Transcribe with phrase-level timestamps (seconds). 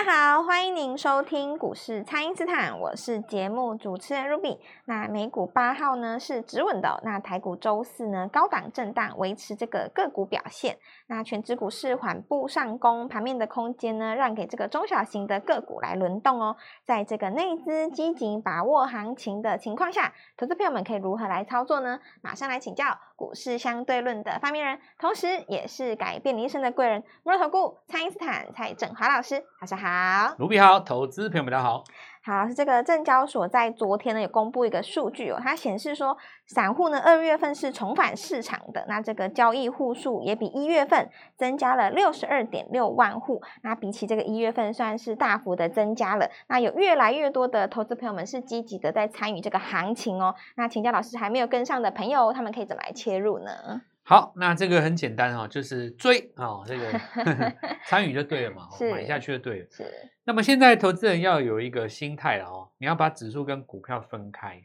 [0.00, 4.56] 大家好，欢迎您收听股市蔡因斯坦，我是节目主持人 Ruby。
[4.86, 10.78] 那美股八号呢是止稳的，那台股周四呢高档震荡，维持这个个股表现。
[11.08, 16.56] 那全指股市缓步上攻，盘面的空间呢让给这个中小型的个股来轮动哦。
[16.86, 22.00] 在这个内资积极把握行情的情况下，投资朋友们可以如何来操作呢？
[22.22, 22.86] 马上来请教
[23.20, 31.84] 股市相对论的发明人，同时也是改变你一生的贵人——摩尔投顾蔡英斯坦蔡振华老师，大家好，卢比好，投资朋友们大家好。
[32.22, 36.16] 好，是这个证交所在昨天呢有公布一个数据哦，它显示说
[36.46, 46.28] 散户呢二月份是重返市场的，那这个交易户数也比一月份增加了六十二点六万户，那比起这个一月份算是大幅的增加了。
[46.48, 50.34] 那有越来越多的投资朋友们是积极的在参与这个行情哦。
[50.56, 53.80] 那请教老师还没有跟上的朋友，他们可以怎么来切入呢？
[54.10, 56.92] 好，那这个很简单哈、哦，就是追啊、哦，这个
[57.86, 59.66] 参与就对了嘛，买下去就对了。
[59.70, 59.84] 是。
[60.24, 64.60] 那么现在投资人要有一个心态了哦，你要把指数跟股票分开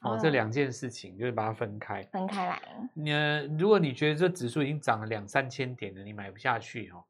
[0.00, 2.60] 哦，哦，这两件事情就是把它分开，分开来。
[2.92, 3.12] 你
[3.56, 7.04] 如果你觉得这指数已经涨了两三千点了，你买不下去哦，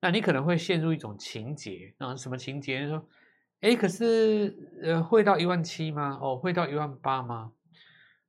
[0.00, 2.88] 那你可能会陷入一种情结啊，什么情结？
[2.88, 3.06] 说，
[3.60, 6.18] 哎，可是呃，会到一万七吗？
[6.18, 7.52] 哦，会到一万八吗？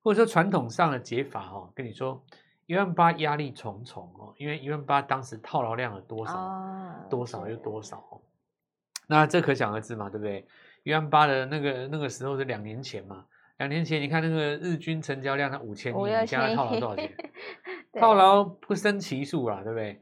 [0.03, 2.22] 或者说传统上的解法哦，跟你说。
[2.66, 8.22] 一万八压力重重哦，因为一万八当时套牢量有多少，哦、多少又多少，
[9.08, 10.48] 那这可想而知嘛，对不对？
[10.84, 13.26] 一万八的那个那个时候是两年前嘛，
[13.58, 17.12] 两年前你看那个日均成交量，它五千亿，你现在套牢多少钱？
[18.00, 20.02] 套牢不胜其数啦，对不对？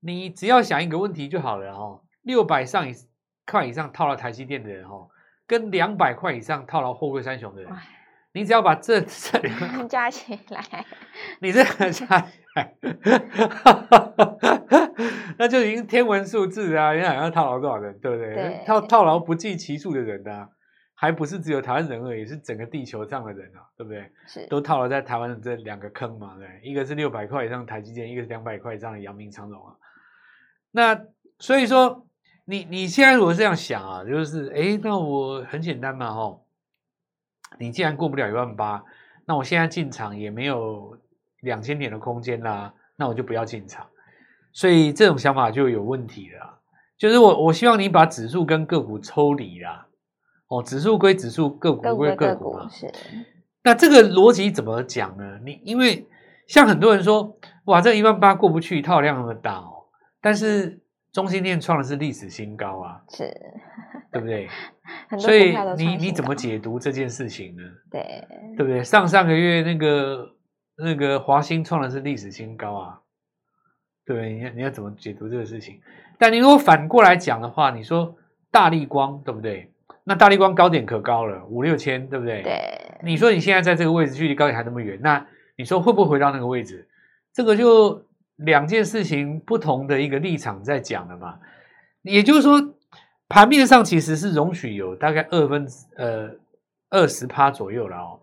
[0.00, 2.92] 你只要想一个问题就好了哦，六百上以
[3.46, 5.08] 块以上套牢台积电的人哦，
[5.46, 7.72] 跟两百块以上套牢货柜三雄的人。
[8.32, 10.86] 你只要把这这两 个加起来，
[11.40, 12.74] 你这个加起来，
[15.36, 16.92] 那就已经天文数字啊！
[16.92, 18.32] 你想要套牢多少人，对不对？
[18.34, 20.48] 对套套牢不计其数的人啊，
[20.94, 24.08] 还不是只有台湾人而已，是整个地球上的人啊，对不对？
[24.28, 26.36] 是都套牢在台湾的这两个坑嘛？
[26.38, 29.74] 对，一个是六百块以上台积电，一个是两百块以上的阳明长荣啊。
[30.70, 31.00] 那
[31.40, 32.06] 所以说，
[32.44, 36.46] 你你现在如果这样想啊，就是哎，那我很简单嘛，吼。
[37.58, 38.82] 你既然过不了一万八，
[39.26, 40.96] 那我现在进场也没有
[41.40, 43.86] 两千点的空间啦，那我就不要进场。
[44.52, 46.58] 所以这种想法就有问题了。
[46.98, 49.86] 就是我我希望你把指数跟个股抽离啦。
[50.48, 52.68] 哦，指数归指数，个股归个股嘛。
[52.68, 52.90] 是。
[53.62, 55.38] 那这个逻辑怎么讲呢？
[55.44, 56.06] 你因为
[56.48, 59.86] 像很多人说，哇，这一万八过不去，套量那么大哦。
[60.20, 60.80] 但是
[61.12, 63.02] 中兴电创的是历史新高啊。
[63.08, 63.30] 是。
[64.12, 64.48] 对不对？
[65.20, 67.62] 所以你你怎么解读这件事情呢？
[67.92, 68.02] 对，
[68.56, 68.82] 对不对？
[68.82, 70.28] 上上个月那个
[70.76, 73.00] 那个华兴创的是历史新高啊，
[74.04, 74.32] 对不对？
[74.32, 75.80] 你要你要怎么解读这个事情？
[76.18, 78.16] 但你如果反过来讲的话，你说
[78.50, 79.72] 大力光对不对？
[80.02, 82.42] 那大力光高点可高了，五六千，对不对？
[82.42, 82.98] 对。
[83.04, 85.24] 你说你现在在这个位置，距离高点还那么远，那
[85.56, 86.88] 你说会不会回到那个位置？
[87.32, 88.04] 这个就
[88.40, 91.38] 两件事情不同的一个立场在讲了嘛。
[92.02, 92.74] 也就是说。
[93.32, 95.64] 盘面上其实是容许有大概二分
[95.96, 96.28] 呃
[96.88, 98.20] 二十趴左右了哦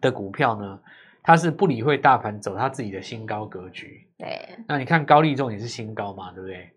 [0.00, 0.78] 的股票呢，
[1.24, 4.08] 它是不理会大盘走它自己的新高格局。
[4.16, 6.70] 对，那你看高利重也是新高嘛，对不对？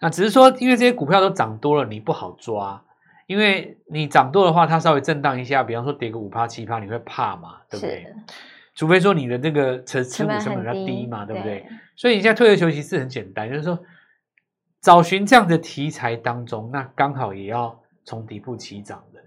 [0.00, 2.80] 那只是说，因为这些股票都涨多了，你不好抓，
[3.26, 8.14] 因为你涨多的话，它稍微震荡一下，比方说跌个五趴七趴，你会怕嘛，对不对？
[8.74, 11.60] 除非说你的这个持持股成本比较低嘛，对不对？
[11.60, 13.78] 对，所以你现在退而求其次很简单，就是说。
[14.80, 19.20] 找寻这样的题材当中，那刚好也要从底部起涨的，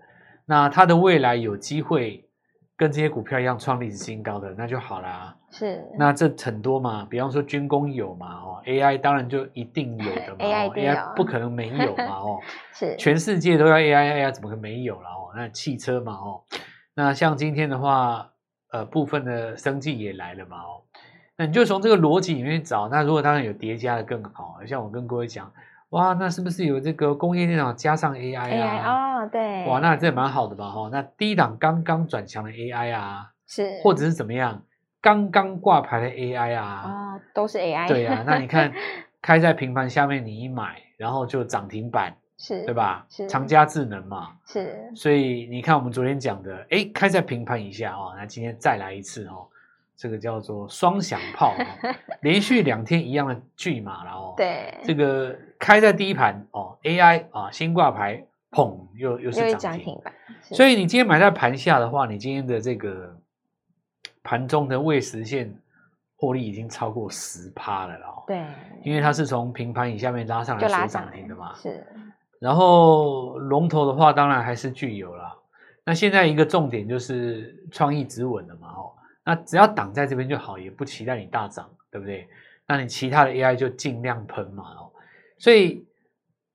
[0.44, 2.28] 那它的未来有机会
[2.76, 5.34] 跟这些股票一样创历史新高的，那就好啦。
[5.52, 12.38] 是，那这很多嘛，比方说军工有嘛，哦，AI 当然就一定有的嘛， AI, 哦，AI 不可能没有嘛，哦，
[12.76, 15.32] 是，全世界都要 AI，AI 怎么可能没有了哦？
[15.38, 16.44] 那汽车嘛，哦，
[16.96, 18.30] 那像今天的话，
[18.76, 20.82] 呃，部分的生计也来了嘛，哦。
[21.38, 25.50] 那你就从这个逻辑里面找，那如果当然有叠加的更好，像我跟各位讲，
[25.90, 30.70] 哇，那是不是有这个工业电脑加上 AI 啊？AI 哦，对，哇，那这也蛮好的吧？
[30.70, 34.62] 哈，那低档刚刚转强的 AI 啊，是，或者是怎么样，
[35.02, 37.88] 刚刚挂牌的 AI 啊，啊、哦，都是 AI。
[37.88, 38.74] 对啊，那你看
[39.22, 43.06] 开在平盘下面，你一买，然后就涨停板，是对吧？
[43.10, 44.92] 是长家智能嘛，是。
[44.96, 49.48] 所以你看我们昨天讲的，哎，开在平盘以下哦，那今天再来一次哦。
[49.98, 51.56] 这个叫做双响炮，
[52.20, 54.34] 连续两天一样的巨码了哦。
[54.36, 58.22] 对，这个开在第一盘哦，AI 啊，新挂牌，
[58.52, 60.14] 砰，又又是涨停板。
[60.42, 63.18] 所以你今天买在盘下的话，你今天的这个
[64.22, 65.58] 盘中的未实现
[66.18, 68.22] 获利已经超过十趴了哦。
[68.28, 68.46] 对，
[68.84, 71.56] 因为它是从平盘以下面拉上来收涨停的嘛。
[71.56, 71.88] 是。
[72.46, 75.36] 然后龙头的话，当然还是具有啦。
[75.84, 78.94] 那现在一个重点就是创意止稳了嘛，哦，
[79.26, 82.28] 那只要挡在这边就好，也不期待你大涨，对不对？
[82.68, 84.94] 那你其他的 AI 就尽量喷嘛，哦，
[85.40, 85.84] 所以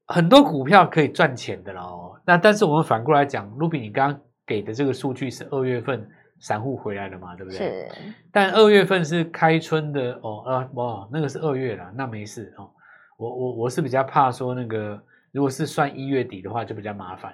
[0.06, 2.20] 很多股票可以赚钱的了哦。
[2.24, 6.08] 那但是我们反过来讲，Ruby，你刚刚给的这个数据是二月份
[6.38, 7.58] 散户回来的嘛，对不对？
[7.58, 7.88] 是。
[8.30, 12.70] 但二月份是开春的哦，呃，哇，那个是二月了，那没事哦。
[13.16, 15.02] 我我我是比较怕说那个。
[15.32, 17.32] 如果是算一月底的话，就比较麻烦，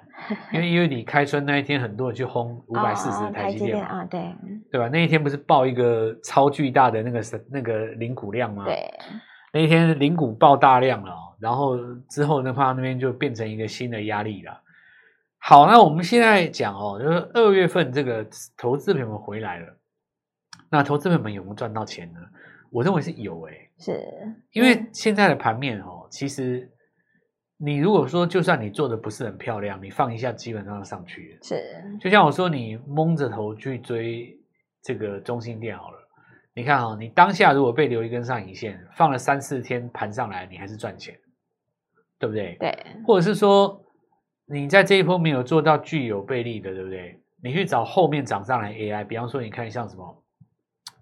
[0.53, 4.35] 因为一月底开春那一天，很多人去轰 五百四十的台积电啊，对
[4.71, 4.89] 对吧？
[4.89, 8.65] 那一天不是爆一个超巨大的那个那个零股量吗？
[8.67, 8.93] 对，
[9.51, 11.79] 那一天零股爆大量了，然后
[12.11, 14.61] 之后的话，那边就变成一个新的压力了。
[15.39, 18.27] 好，那我们现在讲哦，就是二月份这个
[18.59, 19.75] 投资朋友们回来了，
[20.71, 22.21] 那投资朋友们有没有赚到钱呢？
[22.71, 26.71] 我认为是有诶、欸，是因为现在的盘面哦，其实。
[27.59, 31.63] 你如果说就算你做的不是很漂亮，你放一下基本上上去是，
[32.01, 34.39] 就像我说，你蒙着头去追
[34.83, 35.99] 这个中心点好了。
[36.55, 41.19] 你看啊，你当下如果被留一根上影线，放了三四天盘上来，你还是赚钱，
[42.19, 42.57] 对不对？
[42.61, 42.79] 对。
[43.07, 43.83] 或者是说
[44.47, 47.21] 你在这一波没有做到具有倍利的，对不对？
[47.43, 50.25] 你去找后面涨上来 AI，比方说你看像什么，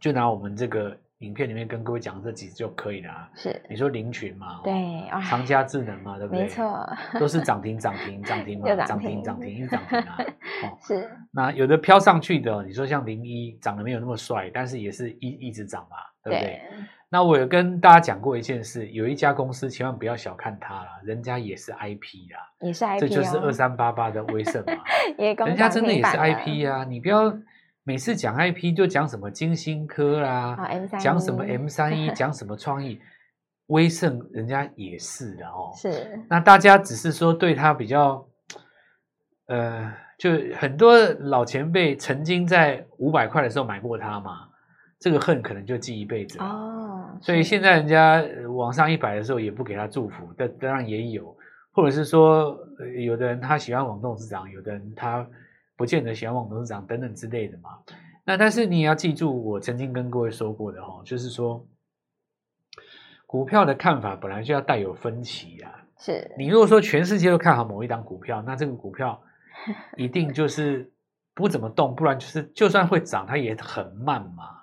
[0.00, 0.96] 就拿我们这个。
[1.24, 3.30] 影片里面跟各位讲这几只就可以了啊。
[3.34, 4.60] 是，你说凌群嘛？
[4.62, 6.42] 对，长佳智能嘛，对不对？
[6.42, 6.88] 没错，
[7.18, 10.18] 都是涨停涨停涨停嘛， 涨停涨停一涨停啊。
[10.64, 11.10] 哦，是。
[11.30, 16.60] 那有的飘上去的，你说像零一长得没有那么帅，但是也是一一直涨嘛，对不对？
[17.08, 24.82] 那我有跟大家讲过一件事，有一家公司千万不要小看它了，人家也是 IP 啊，也是 IP，这就是二三八八的威盛嘛，
[25.16, 27.32] 人家真的也是 IP 啊，你不要。
[27.86, 30.58] 每次讲 IP 就讲什么晶心科啦，
[30.98, 32.98] 讲什么 M 三一， 讲什么创意，
[33.66, 35.70] 威盛人家也是的哦。
[35.76, 38.26] 是，那大家只是说对他比较，
[39.48, 44.48] 呃，就很多老前辈曾经在五百块的时候买过它嘛，
[44.98, 47.18] 这个恨可能就记一辈子哦。
[47.20, 48.24] 所以现在人家
[48.56, 51.36] 往上一百的时候也不给他祝福，但当然也有，
[51.70, 52.58] 或者是说
[52.98, 55.26] 有的人他喜欢往动市涨，有的人他。
[55.76, 57.70] 不见得喜欢往董事长等等之类的嘛。
[58.24, 61.66] 那但是你也要记住，我曾经跟各位说过的哦，就是说
[63.26, 65.84] 股票的看法本来就要带有分歧啊。
[65.98, 69.22] 是你如果说全世界都看好某一档股票，那这个股票
[69.96, 70.90] 一定就是
[71.34, 74.62] 不怎么动，不然就是就算会涨，它也很慢嘛，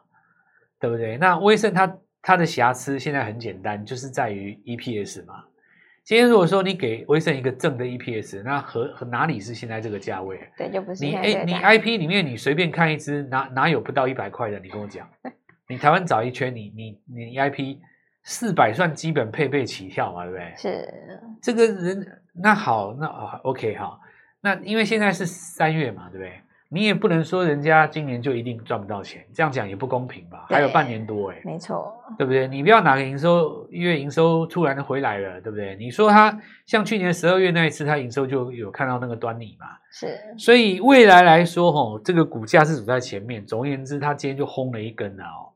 [0.80, 1.18] 对不对？
[1.18, 5.46] 那威盛它它的瑕疵现在很简单，就是在于 EPS 嘛。
[6.12, 10.38] 今天如果说你给威盛一个正的 EPS，那和和哪里是现在这个价位？
[10.58, 14.60] 对，就不是你哎，你 IP 里面你随便看一支，哪哪有不到一百块的？
[14.60, 15.10] 你跟我讲，
[15.70, 17.78] 你台湾找一圈，你你你 IP
[18.24, 20.54] 四百算基本配备起跳嘛，对不对？
[20.58, 20.94] 是
[21.42, 22.06] 这个人，
[22.44, 23.98] 那好，那啊 OK 哈，
[24.42, 26.34] 那因为现在是三月嘛，对不对？
[26.74, 30.46] 你也不能说人家今年就一定赚不到钱，这样讲也不公平吧？
[30.48, 32.48] 还有半年多哎，没错，对不对？
[32.48, 35.76] 你不要哪个营收月营收突然的回来了，对不对？
[35.76, 39.68] 你说他像去年十二月那一次，他营收就有看到那个端倪嘛？
[39.92, 43.46] 是，所以未来来说，吼，这个股价是走在前面。
[43.46, 45.52] 总而言之，它今天就轰了一根了哦。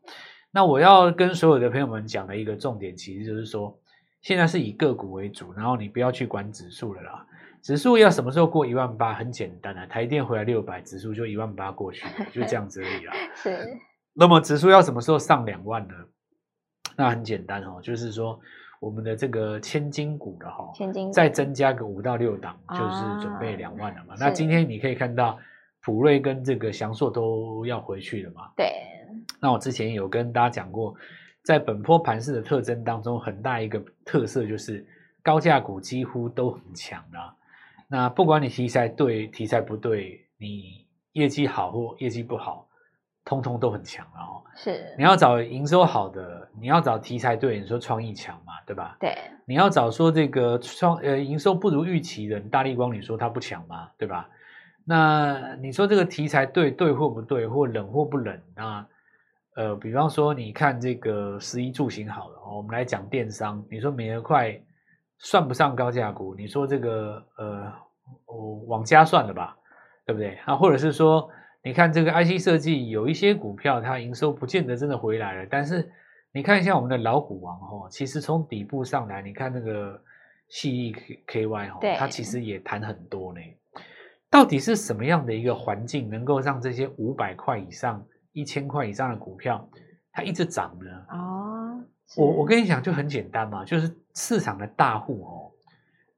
[0.52, 3.74] 那我要跟所有的朋友们讲的一个重点，其实就是说，
[4.22, 7.26] 现在是以个股为主，然后你不要去管指数了啦。
[7.66, 9.12] 指数要什么时候过一万八？
[9.12, 13.14] 很简单啊，台电回来六百，指数就一万八过去，就这样子而已啦。
[13.34, 13.68] 是。
[14.14, 15.96] 那么指数要什么时候上两万呢？
[16.96, 18.40] 那很简单哦，就是说
[18.80, 24.14] 我们的这个千金股的哈，千金再增加个五到六档，就是准备两万了嘛。
[24.14, 25.40] 啊、那今天你可以看到
[25.82, 28.44] 普瑞跟这个祥硕都要回去了嘛。
[28.56, 28.72] 对。
[29.42, 30.94] 那我之前有跟大家讲过，
[31.42, 34.86] 在本波盘势的特征当中，很大一个特色就是
[35.24, 37.18] 高价股几乎都很强的。
[37.88, 42.68] 那不管你题材对，题材不对，你业绩好或业绩不好，
[43.24, 44.42] 通通都很强哦。
[44.56, 48.98] 是，你要找营收好的，你要找题材对，你说创意强嘛，对吧？
[49.00, 49.16] 对。
[49.46, 54.28] 你要找说这个创呃营收不如预期的，大立光你说它不强嘛，对吧？
[54.84, 58.40] 那你说这个题材对对或不对，或冷或不冷？
[58.56, 58.88] 那
[59.56, 64.60] 呃，比方说你看这个十一住行好了，我们来讲电商，你说美而快。
[65.18, 67.72] 算不上高价股，你说这个呃，
[68.26, 69.58] 我往家算了吧，
[70.06, 70.36] 对不对？
[70.46, 71.30] 啊，或者是说，
[71.64, 75.92] 你看这个 IC 设计有一些股票，它营收不见得真的回来了，但是
[76.32, 80.00] 你看一下我们的老股王哈，其实从底部上来，你看那个
[80.50, 80.96] 细 E
[81.26, 83.40] KY 哈，它其实也谈很多呢。
[84.30, 89.66] 到底是什么样的一个环境，能够让这些五百块以上、一千块以上的股票，
[90.12, 90.92] 它一直涨呢？
[91.10, 91.35] 哦。
[92.18, 95.52] 我我跟你讲，就很简单嘛，就是市场的大户哦，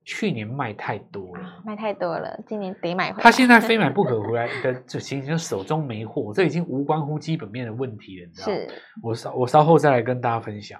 [0.03, 3.23] 去年卖太多了，卖太多了，今年得买回来。
[3.23, 8.53] 他现在非买不可 回来的就情形，手中没货，这已经无关乎基本面的问题了，你知道吗？
[8.53, 8.69] 是，
[9.01, 10.79] 我稍我稍后再来跟大家分享。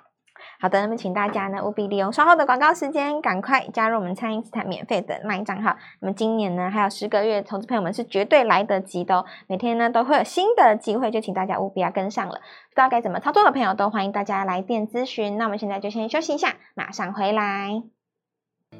[0.59, 5.75] 好的，那么请大家呢务必利用稍后的广告时间，赶快加入我们餐饮斯坦免费的 LINE 账号。
[5.99, 9.25] 那么今年呢还有十个月，投资朋友们是绝对来得及的哦。
[9.47, 12.33] 每天呢都会有新的机会，就请大家务必要跟上了。
[12.33, 15.37] 不知道该怎么操作的朋友，都欢迎大家来电咨询。
[15.37, 17.96] 那我们现在就先休息一下，马上回来。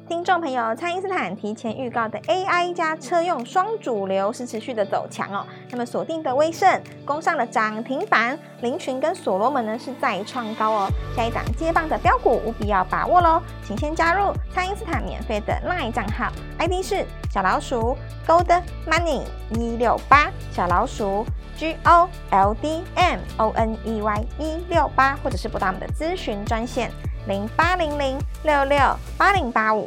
[0.08, 5.46] 听众朋友，蔡因斯坦提前预告的 AI 加车用双主流是持续的走强哦。
[5.70, 10.88] 那么锁定的威盛攻上了涨停板，林群跟所罗门呢是再创高哦。
[11.14, 21.24] 下一档接棒的标股务必要把握喽，请先加入蔡因斯坦免费的 LINE 账号，ID 是小老鼠 Gold Money 一六八，小老鼠
[21.56, 26.90] G O L D M O N E Y 一六八，或者是拨打我们的咨询专线。
[27.28, 28.78] 零八零零六六
[29.18, 29.86] 八零八五，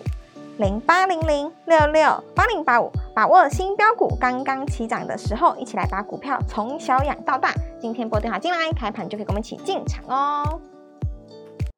[0.60, 7.52] 零八零零六六八零八五，把握新标股刚刚起涨的时候，一起来把股票从小养到大。
[7.80, 10.62] 今天拨电话进来，开盘就可以跟我们一起进场哦。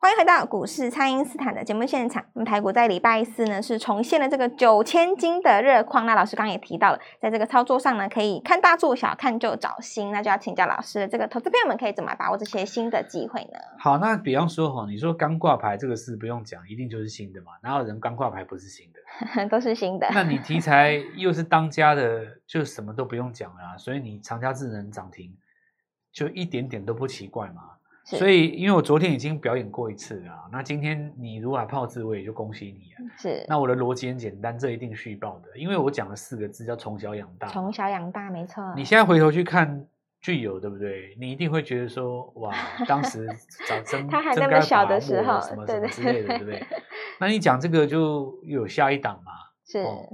[0.03, 2.25] 欢迎回到股市，蔡因斯坦的节目现场。
[2.33, 6.05] 那么台股在礼拜四呢是重现了这个九千金的热况。
[6.05, 10.11] 那老师刚刚也提到了，在这个操作上呢，可以看大做小，看旧找新。
[10.11, 13.59] 那就要请教老师，这个投资朋友们可以怎么把握这些新的机会呢？
[13.79, 17.53] 好，那比方说哈，你说刚挂牌这个事不用讲，一定就是新的嘛？
[17.61, 19.47] 哪有人刚挂牌不是新的？
[19.47, 20.09] 都是新的。
[20.11, 23.77] 那你题材又是当家的，就什么都不用讲了啊。
[23.77, 25.33] 所以你长佳智能涨停，
[26.11, 27.72] 就一点点都不奇怪嘛。
[28.05, 33.15] 所以，因为我昨天已经表演过一次了，那今天你如果还砲字，我也就恭喜你啊。
[33.17, 33.45] 是。
[33.47, 37.47] 那我的逻辑很简单，这一定续报的，因为我讲了四个字叫从小养大。
[37.47, 38.61] 从小养大，没错。
[38.75, 39.87] 你现在回头去看
[40.19, 41.15] 巨有，对不对？
[41.17, 42.53] 你一定会觉得说，哇，
[42.85, 43.25] 当时
[43.69, 46.61] 早真他还那么小的时候，什么什么之类的，对不对？
[47.21, 49.31] 那你讲这个就有下一档嘛？
[49.65, 49.79] 是。
[49.79, 50.09] 哦。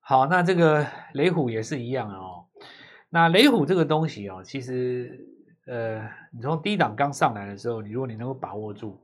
[0.00, 2.44] 好，那这个雷虎也是一样哦。
[3.08, 5.32] 那雷虎这个东西哦，其实。
[5.66, 8.98] 呃，你从低档刚上来的时候，你如果你能够把握住，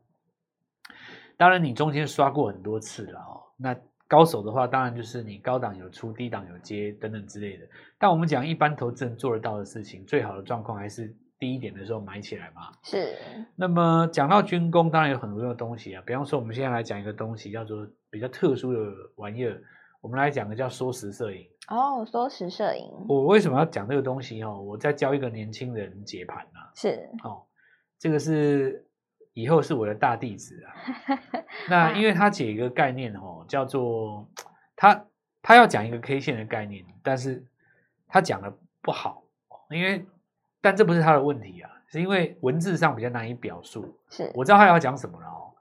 [1.36, 3.42] 当然你中间刷过很多次了哦。
[3.56, 3.76] 那
[4.06, 7.66] 高手的话，当然就是你高档有出，低档有接等等之类的。
[7.98, 12.70] 但我们讲一般投资人做得到的事情，最好的状况还是低一点的时候买起来嘛。
[12.82, 13.16] 是。
[13.56, 18.78] 那么讲到军工，当然有很多的东西啊，比方说我们现在来讲一个东西，叫做比较特殊的
[19.16, 19.60] 玩意儿。
[20.00, 22.90] 我们来讲个叫缩时摄影哦，缩时摄影。
[23.08, 24.60] 我为什么要讲这个东西哦？
[24.60, 26.72] 我在教一个年轻人解盘呢、啊。
[26.74, 27.42] 是哦，
[27.98, 28.86] 这个是
[29.32, 30.74] 以后是我的大弟子啊。
[31.70, 34.28] 那因为他解一个概念哦，叫做
[34.74, 35.06] 他
[35.40, 37.44] 他要讲一个 K 线的概念，但是
[38.08, 39.22] 他讲的不好，
[39.70, 40.04] 因为
[40.60, 43.96] 但这不是他的问题啊，是因为文字上比较难以表述。
[44.10, 45.54] 是，我知道他要讲什么了哦。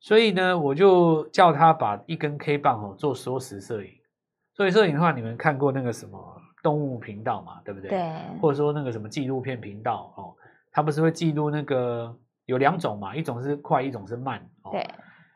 [0.00, 3.95] 所以呢，我就叫他把一根 K 棒哦做缩时摄影。
[4.56, 6.18] 所以摄影的话，你们看过那个什么
[6.62, 7.90] 动物频道嘛，对不对？
[7.90, 8.00] 对。
[8.40, 10.34] 或者说那个什么纪录片频道哦，
[10.72, 14.40] 它不是会记录那个有两种嘛，一种是快，一种是慢。
[14.62, 14.86] 哦、对。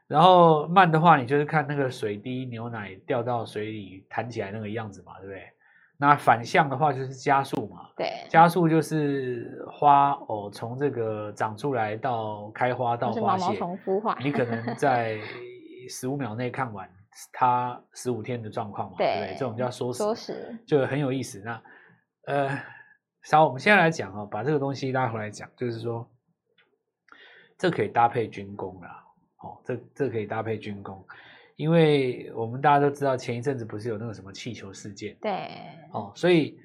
[0.07, 5.43] 然后慢的话，你就是看那个水滴牛奶掉到水里弹起来那个样子嘛，对不对？
[5.99, 15.19] 那反向的话就是加速嘛，对，加速就是花哦，从这个长出来到开花到花谢，毛毛孵化，你可能在
[15.91, 16.89] 十五秒内看完
[17.33, 19.35] 它十五天的状况嘛，对，对不对？
[19.39, 21.41] 这种叫缩时，缩时就很有意思。
[21.45, 21.62] 那
[22.27, 22.59] 呃，
[23.23, 26.09] 稍我们现在来讲哦，把这个东西拉回来讲，就是说
[27.59, 29.05] 这可以搭配军工啦，
[29.39, 31.05] 哦，这这可以搭配军工。
[31.57, 35.15] 因为我们大家都知道，前一阵子不是有那个什么气球事件？
[35.21, 35.50] 对，
[35.93, 36.59] 哦，所以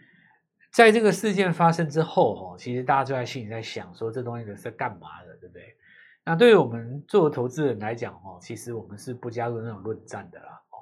[0.71, 5.75] 在这个事件发生之后，哦，其实大家就在心里在想，说这东西是在干嘛的，对不对？
[6.25, 10.61] 那对于我们做投资人来讲，哦，其实我们是不加入那种论战的啦。
[10.71, 10.75] 哦，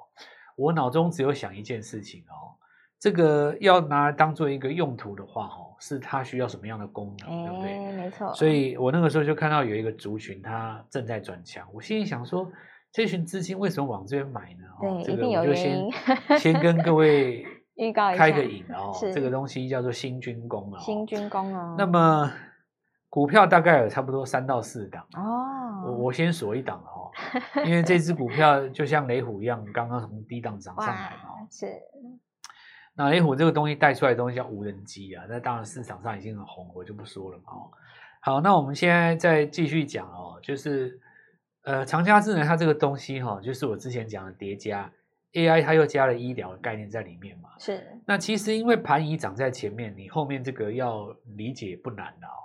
[0.56, 2.56] 我脑中只有想一件事情哦，
[2.98, 7.92] 这个要拿来当做一个用途的话，哦，是它需要什么样的功能，对不对？
[7.92, 8.32] 没错。
[8.34, 12.50] 所以我那个时候就看到有一个族群，它正在转强，我心里想说。
[12.96, 14.68] 这群资金为什么往这边买呢？
[14.80, 18.96] 对，这个我就先先跟各位 预告一下，开个引哦。
[19.12, 21.74] 这个东西叫做新军工哦，新军工哦。
[21.76, 22.30] 那么
[23.14, 25.84] 股票大概有差不多三到四档哦。
[25.86, 27.12] 我我先锁一档了哦，
[27.64, 31.46] 因为这只股票就像雷虎一样，刚刚从低档涨上来哦。
[31.48, 31.80] 是。
[32.96, 37.52] 那雷虎这个东西带出来的东西叫无人机啊，那当然市场上已经很红，我就不说了嘛。
[37.52, 37.70] 哦，
[38.20, 41.00] 好，那我们现在再继续讲哦，就是。
[41.62, 44.92] 呃，长佳智能它这个东西哈，就是我之前讲的叠加
[45.32, 47.48] AI，它又加了医疗的概念在里面嘛。
[47.58, 47.82] 是。
[48.04, 51.06] 那其实因为盘仪涨在前面，你后面这个要
[51.36, 52.36] 理解不难的哦。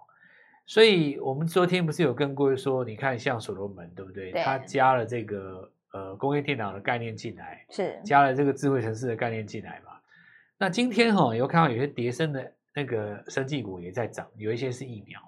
[0.69, 4.31] 所以我们昨天不是有跟各位说，你看像所罗门对不对？
[4.31, 4.43] 对。
[4.43, 9.93] 它加了这个呃工业电脑的概念进来，是加了这个智慧城市的概念进来嘛。
[10.59, 15.19] 那今天哈、哦，有看到有些跌升的那个生技股也在涨，有一些是疫苗。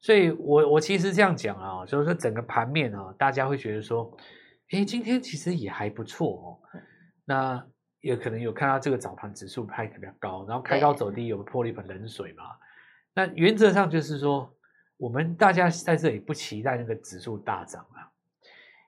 [0.00, 4.12] 所以我我其实这样讲啊，就是说整个盘面啊，大家会觉得说，
[4.72, 6.46] 诶，今天其实也还不错哦。
[7.24, 7.64] 那
[8.00, 12.42] 也可能有看到这个早盘指数拍比较高，然后开高走低，有泼了一盆冷水嘛。
[13.14, 14.50] 那原则上就是说。
[15.04, 18.08] 我们大家在这里不期待那个指数大涨啊，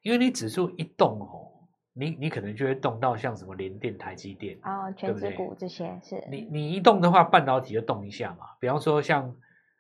[0.01, 1.53] 因为你指数一动哦，
[1.93, 6.27] 你你可能就会动到像什么联电、台积电啊、哦，权值股这些是。
[6.31, 8.47] 你你一动的话，半导体就动一下嘛。
[8.59, 9.31] 比方说像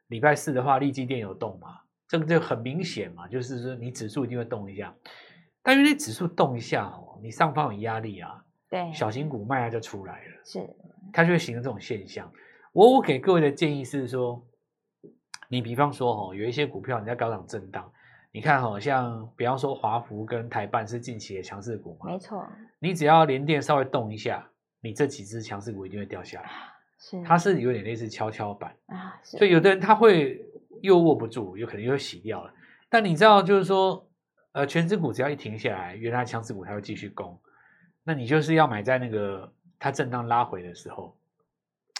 [0.08, 4.94] 礼拜四的话，力积电有动嘛，这个就很明显嘛，就是说你指数一定会动一下。
[5.62, 10.68] 但因为你指数动一下哦，你上方有压力啊，对，小型股卖压就出来了，是，
[11.14, 12.30] 它就会形成这种现象。
[12.74, 14.44] 我我给各位的建议是说。
[15.48, 17.90] 你比方说哦，有一些股票你在高档震荡，
[18.32, 22.46] 你看哦，像比方说华孚跟台办是近期的强势股嘛，没错。
[22.78, 24.46] 你只要联电稍微动一下，
[24.80, 26.50] 你这几只强势股一定会掉下来。
[26.98, 30.44] 是，它是有点类似跷跷板啊，所以有的人他会
[30.82, 32.52] 又握不住，有可能又洗掉了。
[32.88, 34.08] 但你知道，就是说，
[34.52, 37.38] 呃，全指股只要一停下来，原来强势股它会继续攻，
[38.02, 41.16] 那你就是要买在那个它震荡拉回的时候。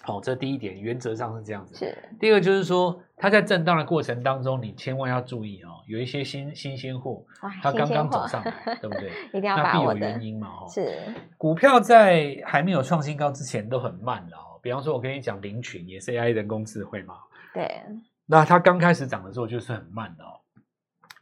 [0.07, 1.75] 好，这第一点，原则上是这样子。
[1.75, 1.99] 是。
[2.21, 7.25] 第二个就是说，它在震荡的过程当中，你千万要注意哦，有一些新新鲜货，
[7.61, 9.11] 它刚刚走上来，对不对？
[9.35, 9.57] 一定要。
[9.57, 10.69] 那必有原因嘛，哦。
[10.69, 10.97] 是。
[11.37, 14.61] 股票在还没有创新高之前都很慢的哦。
[14.63, 17.17] 比方说，我跟你讲，林群也是 AI 人工智慧嘛。
[17.53, 17.83] 对。
[18.27, 20.39] 那它刚开始涨的时候就是很慢的哦。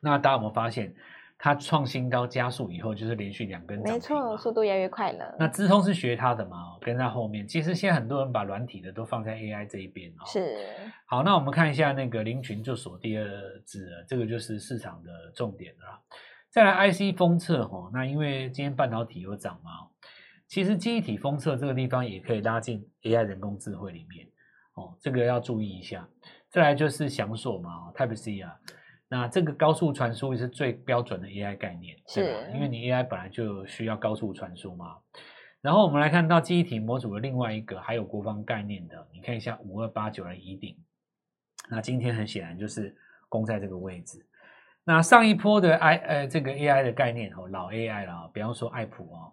[0.03, 0.95] 那大家有没有发现？
[1.45, 5.37] 它创新高加速以后，就是连续两根没错，速度越来越快了。
[5.39, 7.47] 那资通是学它的嘛，跟在后面。
[7.47, 10.25] 其实现在很多人把软体的都放在 AI 这一边哦。
[10.25, 10.57] 是。
[11.05, 13.27] 好，那我们看一下那个凌群就锁第二
[13.67, 16.01] 只了，这个就是市场的重点了。
[16.49, 19.71] 再来 IC 封测哦，那因为今天半导体有涨嘛，
[20.49, 24.27] 其实记忆体封测这个地方也可以拉进 AI 人工智慧里面
[24.77, 26.09] 哦，这个要注意一下。
[26.49, 28.57] 再来就是翔硕嘛，Type C 啊。
[29.17, 32.41] 那这个高速传输是最标准的 AI 概念，是吧？
[32.53, 34.97] 因为你 AI 本来就需要高速传输嘛。
[35.61, 40.77] 然后我们来看到记忆体模组的另外一个，还有国防概念的，你看一下五二八九的宜鼎。
[41.71, 42.93] 那今天很显然就是
[43.29, 44.27] 攻在这个位置。
[44.83, 49.33] 那上一波的 I 呃这个 AI 的概念哦，老 AI 了，比方说爱普哦。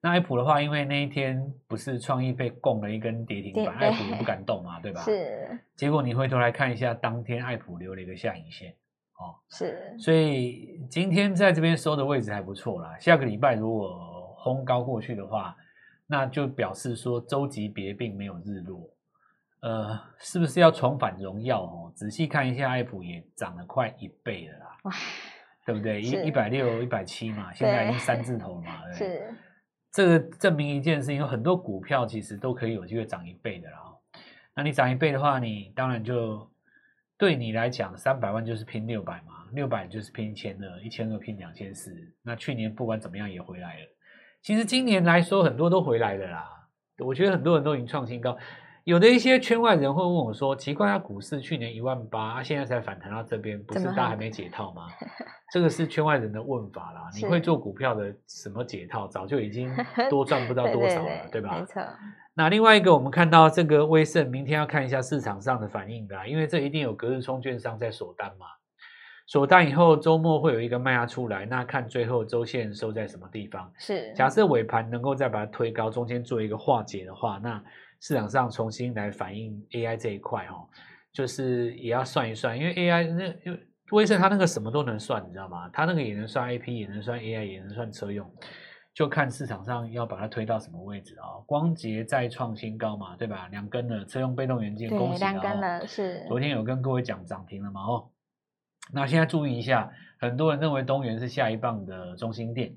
[0.00, 5.02] 那爱普的话，因为那一天不是创意被供了一根跌停板，爱普也不敢动嘛，对吧？
[5.02, 5.60] 是。
[5.76, 8.74] 结果你回头来看一下，当天爱普留了一个下影线。
[9.18, 12.96] 哦，是，所以今天在这边收的位置还不错啦。
[13.00, 15.56] 下个礼拜如果轰高过去的话，
[16.06, 18.88] 那就表示说周级别并没有日落，
[19.62, 21.64] 呃，是不是要重返荣耀？
[21.64, 24.92] 哦，仔细看一下，爱普也涨了快一倍了啦，哇，
[25.66, 26.00] 对不对？
[26.00, 29.34] 一一百六、一百七嘛，现在已经三字头嘛， 对，是。
[29.90, 33.78] 这个证明一件事情，有很多股票其实都可以有机会涨一倍的啦。
[34.54, 36.48] 那你涨一倍的话，你当然就。
[37.18, 41.92] 对你来讲，三百万就是拼六百嘛，六百就是拼一千二，一千二拼两千四。
[42.22, 43.86] 那去年不管怎么样也回来了。
[44.40, 46.44] 其实今年来说，很多都回来了啦。
[47.04, 48.38] 我觉得很多人都已经创新高。
[48.84, 54.88] 有的一些圈外人会问我说：“奇怪，啊，股市去年一万八，啊，现在才反弹到这边，不是大家还没解套吗？”
[55.52, 57.10] 这个是圈外人的问法啦。
[57.14, 59.70] 你会做股票的，什么解套，早就已经
[60.08, 61.58] 多赚不知道多少了，对吧？
[61.58, 61.82] 没错。
[62.38, 68.46] 那另外一个，我们看到这个威盛，明天要看一下市场上的反应的，因为这一定有隔日冲券商在锁单嘛。
[69.26, 73.68] 锁单以后，周末会有一个卖压出来，那看最后周线收在什么地方。
[73.76, 77.60] 是，假设尾盘能够再把它推高，中间做一个化解的话，那
[77.98, 80.62] 市场上重新来反映 AI 这一块哦，
[81.12, 83.58] 就是也要算一算，因为 AI 那因为
[83.90, 85.68] 威盛它那个什么都能算，你知道吗？
[85.72, 88.24] 它那个也能算 IP，也能算 AI，也能算车用。
[88.98, 91.44] 就看市场上要把它推到什么位置啊、哦？
[91.46, 93.46] 光洁再创新高嘛，对吧？
[93.52, 96.24] 两根了，车用被动元件，恭喜两根了，是。
[96.26, 97.80] 昨天有跟各位讲涨停了嘛？
[97.80, 98.08] 哦，
[98.92, 102.76] 那现在注意一下，很多人认为东元是下一棒的中心店，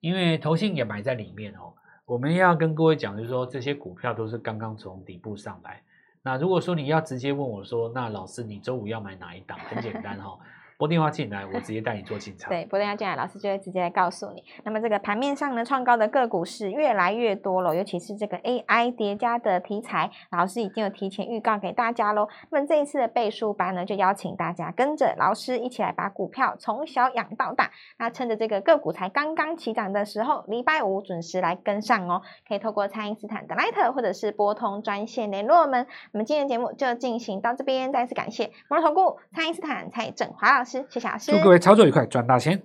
[0.00, 1.72] 因为投信也埋在里面哦。
[2.04, 5.80] 我们要跟各位讲，就是说这些股票都是刚刚从底部上来。
[6.22, 9.58] 那如果说你要直接问我说，那老师你周五要买哪一档？
[9.58, 10.38] 很简单哈、哦。
[10.82, 12.50] 拨电话进来，我直接带你做进场。
[12.50, 14.42] 对，拨电话进来，老师就会直接来告诉你。
[14.64, 22.26] 那么这个盘面上呢，创高的个股是越来越多了，尤其是这个 AI 叠加的题材，老师已经有提前预告给大家喽。
[22.50, 27.70] 那么这一次的倍数班呢，就邀请大家跟着老师一起来把股票从小养到大。
[27.96, 32.22] 那趁着这个个股才刚刚起涨的时候，礼拜五准时来跟上哦。
[32.48, 35.86] 可以透过蔡因斯坦的 Line 或者是拨通专线联络我们。
[36.10, 40.71] 我们今天的节目就进行到这边，再次感谢摩尔投顾蔡因斯坦蔡振华老师。
[40.72, 42.58] 谢谢老师，祝各位操作愉快，赚大钱！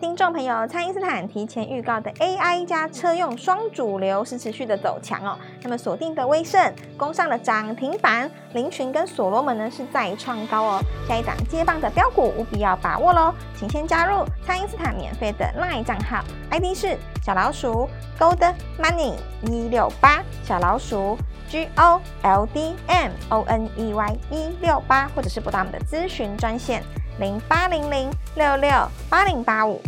[0.00, 5.36] 听众朋友，蔡因斯坦提前预告的 AI 加车用双主流是持续的走强哦。
[5.62, 10.80] 那么锁定的威盛攻上了涨停板，林群跟所罗门呢是再创高哦。
[11.06, 16.96] 下一档接棒的标股务必要把握喽，请先加入蔡因斯坦免费的 LINE 账号，ID 是
[17.30, 17.88] 小老鼠
[18.18, 21.16] Gold Money 一六八，小老鼠
[21.48, 26.82] G O L D M O N E Y 一六八，或者是拨打我们的咨询专线。
[27.20, 28.68] 零八零零六六
[29.08, 29.80] 八零八五，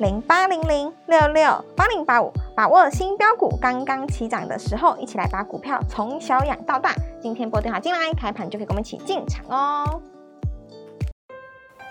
[0.00, 6.94] 零八零零六六八零八五，把握新标股刚刚起涨的时候，一起来把股票从小养到大。
[7.22, 10.02] 今天拨电话进来，开盘就可以跟我们一起进场哦。